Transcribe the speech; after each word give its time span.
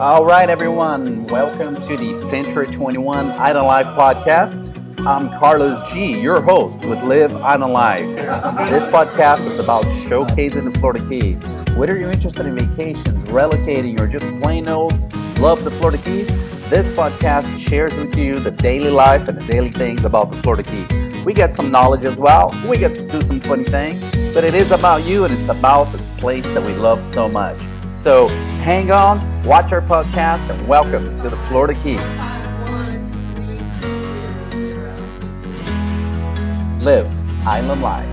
All 0.00 0.24
right, 0.24 0.48
everyone. 0.48 1.26
Welcome 1.26 1.74
to 1.80 1.96
the 1.96 2.14
Century 2.14 2.68
21 2.68 3.32
Island 3.32 3.66
Life 3.66 3.86
podcast. 3.86 4.72
I'm 5.04 5.28
Carlos 5.40 5.92
G, 5.92 6.20
your 6.20 6.40
host 6.40 6.84
with 6.84 7.02
Live 7.02 7.34
Island 7.34 7.72
Life. 7.72 8.14
This 8.70 8.86
podcast 8.86 9.44
is 9.44 9.58
about 9.58 9.86
showcasing 9.86 10.72
the 10.72 10.78
Florida 10.78 11.04
Keys. 11.04 11.42
Whether 11.74 11.98
you're 11.98 12.12
interested 12.12 12.46
in 12.46 12.56
vacations, 12.56 13.24
relocating, 13.24 13.98
or 13.98 14.06
just 14.06 14.32
plain 14.40 14.68
old 14.68 14.92
love 15.40 15.64
the 15.64 15.70
Florida 15.72 16.00
Keys, 16.00 16.36
this 16.68 16.88
podcast 16.90 17.60
shares 17.68 17.96
with 17.96 18.16
you 18.16 18.38
the 18.38 18.52
daily 18.52 18.92
life 18.92 19.26
and 19.26 19.40
the 19.40 19.52
daily 19.52 19.72
things 19.72 20.04
about 20.04 20.30
the 20.30 20.36
Florida 20.36 20.62
Keys. 20.62 21.24
We 21.24 21.32
get 21.32 21.56
some 21.56 21.72
knowledge 21.72 22.04
as 22.04 22.20
well. 22.20 22.54
We 22.70 22.78
get 22.78 22.94
to 22.94 23.08
do 23.08 23.20
some 23.20 23.40
funny 23.40 23.64
things, 23.64 24.04
but 24.32 24.44
it 24.44 24.54
is 24.54 24.70
about 24.70 25.04
you 25.06 25.24
and 25.24 25.36
it's 25.36 25.48
about 25.48 25.90
this 25.90 26.12
place 26.12 26.44
that 26.52 26.62
we 26.62 26.74
love 26.74 27.04
so 27.04 27.28
much. 27.28 27.60
So 27.96 28.28
hang 28.62 28.92
on, 28.92 29.37
watch 29.48 29.72
our 29.72 29.80
podcast, 29.80 30.46
and 30.50 30.68
welcome 30.68 31.14
to 31.14 31.30
the 31.30 31.36
Florida 31.48 31.72
Keys. 31.82 31.98
Live 36.84 37.10
Island 37.46 37.80
Life. 37.80 38.04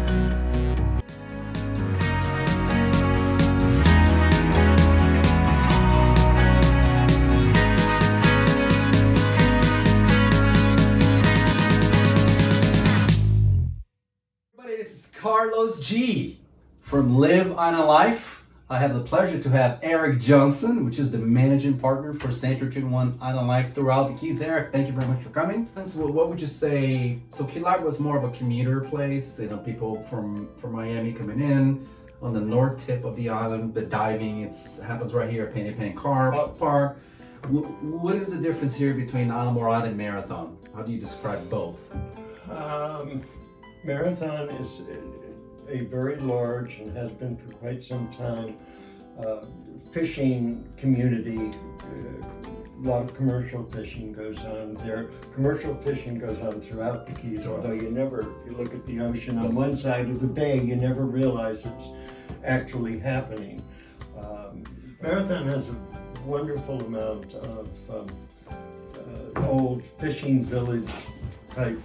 Everybody, 14.53 14.77
this 14.77 14.93
is 14.93 15.11
Carlos 15.13 15.85
G 15.85 16.39
from 16.79 17.17
Live 17.17 17.57
Island 17.57 17.87
Life. 17.87 18.44
I 18.67 18.79
have 18.79 18.95
the 18.95 19.01
pleasure 19.01 19.39
to 19.41 19.49
have 19.51 19.77
Eric 19.83 20.19
Johnson, 20.19 20.85
which 20.85 20.97
is 20.97 21.11
the 21.11 21.19
managing 21.19 21.77
partner 21.77 22.13
for 22.15 22.31
Century 22.31 22.71
21 22.71 23.19
Island 23.21 23.47
Life 23.47 23.75
throughout 23.75 24.07
the 24.07 24.15
Keys. 24.15 24.41
Eric, 24.41 24.71
thank 24.71 24.87
you 24.87 24.93
very 24.93 25.07
much 25.11 25.21
for 25.21 25.29
coming. 25.29 25.69
So 25.83 26.07
what 26.07 26.29
would 26.29 26.41
you 26.41 26.47
say? 26.47 27.19
So 27.29 27.45
Key 27.45 27.59
Largo 27.59 27.85
was 27.85 27.99
more 27.99 28.17
of 28.17 28.23
a 28.23 28.31
commuter 28.35 28.81
place, 28.81 29.39
you 29.39 29.49
know, 29.49 29.57
people 29.57 30.03
from 30.05 30.49
from 30.57 30.71
Miami 30.71 31.13
coming 31.13 31.39
in 31.41 31.87
on 32.23 32.33
the 32.33 32.41
north 32.41 32.83
tip 32.83 33.03
of 33.05 33.15
the 33.15 33.29
island. 33.29 33.75
The 33.75 33.83
diving 33.83 34.41
it's 34.41 34.81
happens 34.81 35.13
right 35.13 35.29
here 35.29 35.45
at 35.45 35.53
Pennekamp 35.53 36.57
Park. 36.57 36.97
Wh- 37.43 37.69
What 37.83 38.15
is 38.15 38.31
the 38.31 38.41
difference 38.41 38.73
here 38.73 38.95
between 38.95 39.27
Islamorada 39.27 39.83
and 39.83 39.95
Marathon? 39.97 40.57
How 40.75 40.81
do 40.81 40.91
you 40.91 40.99
describe 40.99 41.47
both? 41.51 41.93
Um, 42.49 43.21
Marathon 43.83 44.49
is 44.57 44.81
a, 45.69 45.83
very 45.85 46.17
large 46.17 46.77
and 46.77 46.95
has 46.95 47.11
been 47.11 47.37
for 47.37 47.53
quite 47.55 47.83
some 47.83 48.11
time 48.13 48.57
uh, 49.25 49.45
fishing 49.91 50.67
community. 50.77 51.51
Uh, 51.81 52.25
a 52.77 52.85
lot 52.85 53.03
of 53.03 53.15
commercial 53.15 53.63
fishing 53.63 54.11
goes 54.11 54.37
on 54.39 54.75
there. 54.75 55.09
Commercial 55.33 55.75
fishing 55.75 56.19
goes 56.19 56.39
on 56.41 56.59
throughout 56.61 57.07
the 57.07 57.13
Keys, 57.19 57.47
although 57.47 57.71
you 57.71 57.89
never, 57.89 58.19
if 58.19 58.27
you 58.45 58.57
look 58.57 58.73
at 58.73 58.85
the 58.85 58.99
ocean 58.99 59.37
on 59.37 59.55
one 59.55 59.77
side 59.77 60.09
of 60.09 60.19
the 60.19 60.27
bay, 60.27 60.59
you 60.59 60.75
never 60.75 61.05
realize 61.05 61.65
it's 61.65 61.89
actually 62.43 62.99
happening. 62.99 63.63
Um, 64.17 64.63
Marathon 65.01 65.47
has 65.47 65.69
a 65.69 65.75
wonderful 66.25 66.81
amount 66.81 67.33
of 67.35 67.89
um, 67.89 68.07
uh, 68.49 69.47
old 69.47 69.81
fishing 69.99 70.43
village 70.43 70.89
type 71.51 71.79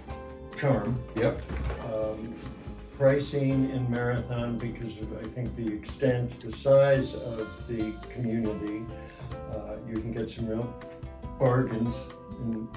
charm. 0.57 1.01
Yep. 1.15 1.41
Um, 1.85 2.35
pricing 3.01 3.67
in 3.71 3.89
Marathon 3.89 4.59
because 4.59 4.95
of, 4.99 5.11
I 5.17 5.23
think, 5.29 5.55
the 5.55 5.65
extent, 5.73 6.39
the 6.39 6.51
size 6.51 7.15
of 7.15 7.47
the 7.67 7.93
community. 8.13 8.85
Uh, 9.51 9.77
you 9.89 9.95
can 9.95 10.11
get 10.11 10.29
some 10.29 10.47
real 10.47 10.71
bargains 11.39 11.95
in 12.43 12.67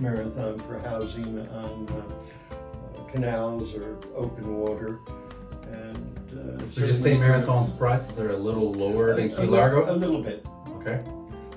Marathon 0.00 0.58
for 0.60 0.78
housing 0.78 1.46
on 1.48 1.86
uh, 1.90 2.54
uh, 2.54 3.02
canals 3.12 3.74
or 3.74 3.98
open 4.14 4.56
water. 4.56 5.00
And 5.70 6.58
uh, 6.58 6.70
So 6.70 6.86
you 6.86 6.94
say 6.94 7.18
Marathon's 7.18 7.68
prices 7.68 8.18
are 8.18 8.30
a 8.30 8.38
little 8.38 8.72
lower 8.72 9.14
than 9.14 9.28
Key 9.28 9.42
li- 9.42 9.58
A 9.58 9.92
little 9.92 10.22
bit. 10.22 10.46
Okay. 10.78 11.04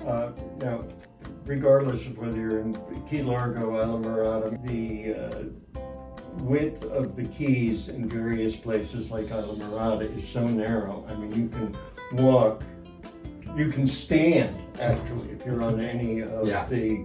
Uh, 0.06 0.32
Now, 0.58 0.84
regardless 1.46 2.04
of 2.04 2.18
whether 2.18 2.36
you're 2.36 2.60
in 2.60 2.76
Key 3.08 3.22
Largo, 3.22 3.72
Islamorada, 3.82 4.62
the 4.66 5.14
uh, 5.14 5.44
width 6.38 6.84
of 6.84 7.16
the 7.16 7.24
keys 7.24 7.88
in 7.88 8.08
various 8.08 8.54
places 8.56 9.10
like 9.10 9.26
Islamorada 9.26 10.16
is 10.16 10.28
so 10.28 10.46
narrow. 10.46 11.04
I 11.08 11.14
mean, 11.14 11.32
you 11.34 11.48
can 11.48 11.76
walk, 12.24 12.62
you 13.56 13.68
can 13.70 13.86
stand 13.86 14.56
actually 14.80 15.30
if 15.30 15.44
you're 15.44 15.62
on 15.62 15.80
any 15.80 16.20
of 16.20 16.46
Yeah. 16.46 16.64
the 16.66 17.04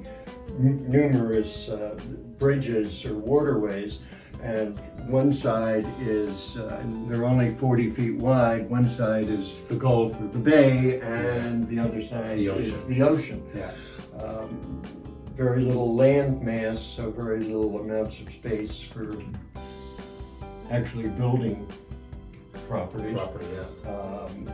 n- 0.59 0.85
numerous 0.89 1.69
uh, 1.69 1.99
bridges 2.37 3.05
or 3.05 3.15
waterways. 3.15 3.99
And 4.43 4.77
one 5.09 5.33
side 5.33 5.87
is, 5.99 6.57
uh, 6.57 6.83
they're 7.07 7.25
only 7.25 7.55
40 7.55 7.89
feet 7.89 8.17
wide, 8.17 8.69
one 8.69 8.87
side 8.87 9.29
is 9.29 9.49
the 9.69 9.75
Gulf 9.75 10.13
or 10.21 10.27
the 10.27 10.37
Bay, 10.39 10.99
and 11.01 11.67
the 11.67 11.79
other 11.79 12.01
side 12.01 12.37
The 12.37 12.53
is 12.55 12.85
the 12.85 13.01
ocean. 13.01 13.41
Yeah. 13.55 13.71
Um, 14.23 14.81
very 15.35 15.61
little 15.61 15.93
land 15.93 16.41
mass, 16.41 16.81
so 16.81 17.11
very 17.11 17.41
little 17.41 17.79
amounts 17.81 18.19
of 18.21 18.29
space 18.29 18.79
for 18.79 19.21
actually 20.71 21.09
building 21.09 21.67
properties. 22.69 23.13
Property, 23.13 23.45
yes. 23.53 23.85
Um, 23.85 24.49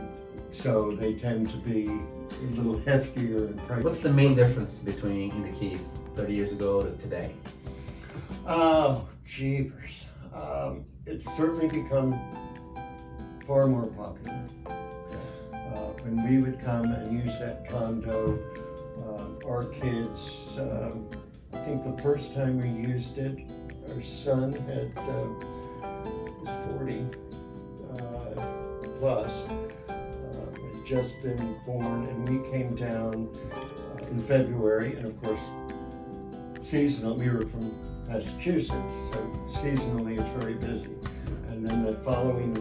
so 0.50 0.94
they 0.96 1.14
tend 1.14 1.50
to 1.50 1.56
be 1.58 1.86
a 1.86 2.50
little 2.56 2.78
heftier 2.80 3.48
in 3.48 3.58
price. 3.66 3.84
What's 3.84 4.00
the 4.00 4.12
main 4.12 4.34
difference 4.34 4.78
between 4.78 5.30
in 5.30 5.42
the 5.42 5.58
Keys 5.58 6.00
30 6.16 6.34
years 6.34 6.52
ago 6.52 6.82
to 6.82 6.90
today? 6.98 7.32
Oh, 8.46 9.06
jeepers. 9.24 10.04
Um, 10.34 10.84
it's 11.06 11.24
certainly 11.36 11.68
become 11.68 12.18
far 13.46 13.68
more 13.68 13.86
popular. 13.86 14.42
Uh, 14.66 15.92
when 16.02 16.28
we 16.28 16.44
would 16.44 16.60
come 16.60 16.84
and 16.86 17.24
use 17.24 17.38
that 17.38 17.68
condo, 17.68 18.38
um, 18.98 19.38
our 19.46 19.64
kids, 19.66 20.58
um, 20.58 21.08
I 21.52 21.58
think 21.58 21.96
the 21.96 22.02
first 22.02 22.34
time 22.34 22.58
we 22.60 22.88
used 22.88 23.18
it, 23.18 23.38
our 23.88 24.02
son 24.02 24.52
had, 24.52 24.92
uh, 24.96 25.26
was 26.40 26.72
40 26.72 27.06
uh, 27.90 28.46
plus, 28.98 29.42
uh, 29.88 29.94
had 30.28 30.86
just 30.86 31.22
been 31.22 31.56
born, 31.66 32.06
and 32.06 32.28
we 32.28 32.50
came 32.50 32.74
down 32.76 33.28
uh, 33.54 34.04
in 34.06 34.18
February, 34.18 34.96
and 34.96 35.06
of 35.06 35.22
course, 35.22 35.42
seasonal, 36.60 37.16
we 37.16 37.28
were 37.28 37.42
from 37.42 37.74
Massachusetts, 38.08 38.94
so 39.12 39.18
seasonally 39.48 40.18
it's 40.18 40.28
very 40.42 40.54
busy. 40.54 40.96
And 41.48 41.66
then 41.66 41.84
the 41.84 41.92
following 41.92 42.54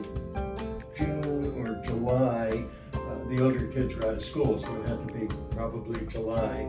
June 0.95 1.53
or 1.57 1.81
July, 1.85 2.63
uh, 2.63 2.80
the 3.31 3.41
older 3.41 3.65
kids 3.67 3.95
were 3.95 4.05
out 4.07 4.15
of 4.15 4.25
school, 4.25 4.59
so 4.59 4.75
it 4.81 4.89
had 4.89 5.07
to 5.07 5.13
be 5.13 5.27
probably 5.55 6.05
July. 6.07 6.67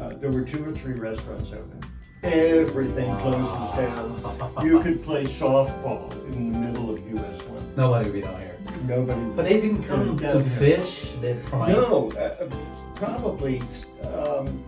Uh, 0.00 0.08
there 0.14 0.30
were 0.30 0.42
two 0.42 0.64
or 0.64 0.72
three 0.72 0.94
restaurants 0.94 1.52
open. 1.52 1.80
Everything 2.22 3.14
closes 3.18 3.70
down. 3.76 4.64
You 4.64 4.80
could 4.80 5.02
play 5.02 5.24
softball 5.24 6.10
in 6.32 6.52
the 6.52 6.58
middle 6.58 6.90
of 6.90 6.98
US 7.14 7.42
one. 7.42 7.74
Nobody 7.76 8.06
would 8.06 8.14
be 8.14 8.20
down 8.22 8.40
here. 8.40 8.58
Nobody. 8.86 9.20
But 9.36 9.44
they 9.44 9.60
didn't 9.60 9.84
come 9.84 10.16
to 10.18 10.40
fish. 10.40 11.12
They 11.20 11.38
No, 11.52 12.10
uh, 12.12 12.48
probably 12.94 13.62
um, 14.02 14.64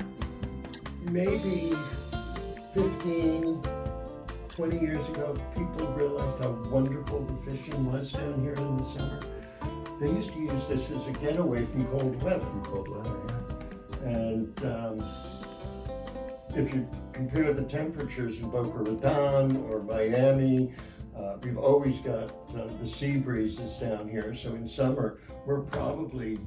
maybe 1.10 1.74
15, 2.74 3.62
20 4.50 4.78
years 4.78 5.08
ago, 5.08 5.34
people 5.54 5.86
realized 5.94 6.38
how 6.38 6.50
wonderful 6.70 7.24
the 7.24 7.50
fishing 7.50 7.90
was 7.90 8.12
down 8.12 8.42
here 8.42 8.52
in 8.52 8.76
the 8.76 8.84
summer. 8.84 9.20
They 10.00 10.10
used 10.10 10.32
to 10.32 10.38
use 10.38 10.68
this 10.68 10.90
as 10.92 11.06
a 11.08 11.12
getaway 11.12 11.64
from 11.64 11.86
cold 11.88 12.22
weather. 12.22 12.44
from 12.44 12.64
cold 12.64 12.88
weather. 12.88 13.16
Yeah. 13.26 14.08
And 14.08 14.64
um, 14.64 15.04
if 16.54 16.72
you 16.72 16.88
compare 17.12 17.52
the 17.52 17.64
temperatures 17.64 18.38
in 18.38 18.48
Boca 18.48 18.78
Raton 18.78 19.56
or 19.68 19.82
Miami, 19.82 20.72
uh, 21.16 21.36
we've 21.42 21.58
always 21.58 21.98
got 21.98 22.30
uh, 22.56 22.68
the 22.80 22.86
sea 22.86 23.18
breezes 23.18 23.74
down 23.76 24.08
here. 24.08 24.34
So 24.36 24.54
in 24.54 24.68
summer, 24.68 25.18
we're 25.44 25.62
probably 25.62 26.38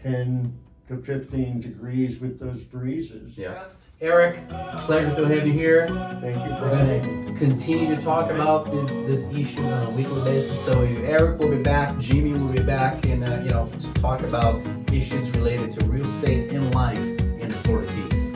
10 0.00 0.56
to 0.88 0.96
15 0.96 1.60
degrees 1.60 2.18
with 2.18 2.40
those 2.40 2.60
breezes. 2.60 3.36
Yeah. 3.36 3.64
Eric, 4.00 4.48
pleasure 4.48 5.14
to 5.16 5.24
have 5.26 5.46
you 5.46 5.52
here. 5.52 5.86
Thank 6.20 6.36
you 6.36 6.56
for 6.56 6.68
We're 6.68 6.76
having 6.76 7.02
gonna 7.02 7.32
me. 7.32 7.38
continue 7.38 7.94
to 7.94 8.00
talk 8.00 8.30
about 8.30 8.70
this 8.70 8.88
this 9.08 9.28
issues 9.32 9.58
on 9.70 9.86
a 9.86 9.90
weekly 9.90 10.22
basis. 10.22 10.58
So 10.64 10.82
Eric 10.82 11.38
will 11.40 11.50
be 11.50 11.62
back, 11.62 11.98
Jimmy 11.98 12.32
will 12.32 12.52
be 12.52 12.62
back, 12.62 13.04
and 13.06 13.24
uh, 13.24 13.40
you 13.42 13.50
know 13.50 13.68
to 13.80 13.92
talk 13.94 14.22
about 14.22 14.64
issues 14.92 15.30
related 15.32 15.70
to 15.72 15.84
real 15.86 16.06
estate 16.06 16.52
and 16.52 16.74
life 16.74 16.98
in 16.98 17.50
the 17.50 17.58
Florida 17.64 17.92
Keys. 17.92 18.34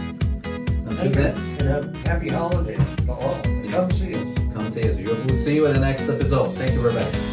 Until 0.85 1.11
then, 1.11 1.37
and 1.37 1.63
have 1.63 2.07
happy 2.07 2.29
holidays 2.29 2.79
to 2.97 3.13
all. 3.13 3.41
Come 3.71 3.91
see 3.93 4.15
us. 4.15 4.39
come 4.53 4.71
see 4.71 4.91
us. 4.91 4.97
We'll 4.97 5.39
see 5.39 5.55
you 5.55 5.67
in 5.67 5.75
the 5.75 5.81
next 5.81 6.03
episode. 6.09 6.55
Thank 6.57 6.75
you 6.75 6.83
much. 6.91 7.32